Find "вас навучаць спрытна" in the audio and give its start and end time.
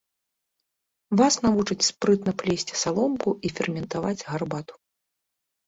1.21-2.31